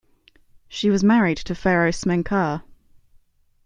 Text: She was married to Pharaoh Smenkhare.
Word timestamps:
She 0.67 0.89
was 0.89 1.03
married 1.03 1.37
to 1.45 1.53
Pharaoh 1.53 1.91
Smenkhare. 1.91 2.63